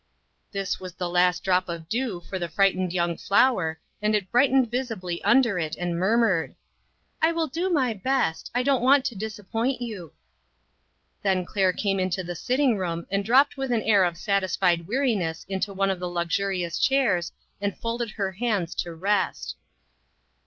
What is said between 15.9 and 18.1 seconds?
of the luxurious chairs, and folded